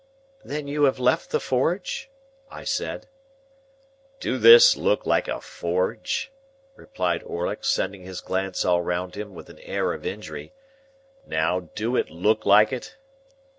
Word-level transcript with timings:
"Then 0.43 0.67
you 0.67 0.85
have 0.85 0.97
left 0.97 1.29
the 1.29 1.39
forge?" 1.39 2.09
I 2.49 2.63
said. 2.63 3.07
"Do 4.19 4.39
this 4.39 4.75
look 4.75 5.05
like 5.05 5.27
a 5.27 5.39
forge?" 5.39 6.31
replied 6.75 7.21
Orlick, 7.21 7.63
sending 7.63 8.01
his 8.01 8.19
glance 8.19 8.65
all 8.65 8.81
round 8.81 9.13
him 9.13 9.35
with 9.35 9.47
an 9.47 9.59
air 9.59 9.93
of 9.93 10.03
injury. 10.03 10.53
"Now, 11.27 11.69
do 11.75 11.95
it 11.95 12.09
look 12.09 12.47
like 12.47 12.73
it?" 12.73 12.97